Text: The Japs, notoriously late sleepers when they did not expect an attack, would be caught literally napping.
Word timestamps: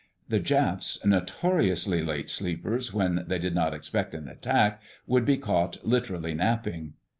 The 0.29 0.39
Japs, 0.39 0.97
notoriously 1.05 2.01
late 2.01 2.27
sleepers 2.27 2.91
when 2.91 3.23
they 3.27 3.37
did 3.37 3.53
not 3.53 3.75
expect 3.75 4.15
an 4.15 4.27
attack, 4.27 4.81
would 5.05 5.25
be 5.25 5.37
caught 5.37 5.77
literally 5.85 6.33
napping. 6.33 6.93